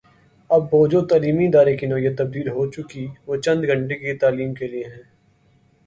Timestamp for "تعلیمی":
1.09-1.45